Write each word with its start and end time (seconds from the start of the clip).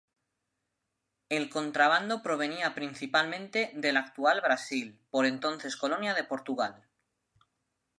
El 1.29 1.51
contrabando 1.51 2.23
provenía 2.23 2.73
principalmente 2.73 3.71
del 3.75 3.97
actual 3.97 4.41
Brasil, 4.41 4.99
por 5.11 5.27
entonces 5.27 5.75
colonia 5.77 6.15
de 6.15 6.23
Portugal. 6.23 6.87